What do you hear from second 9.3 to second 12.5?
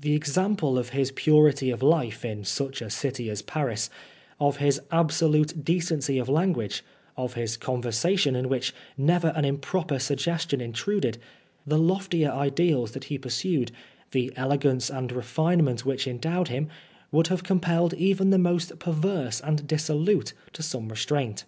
an improper suggestion intruded, the loftier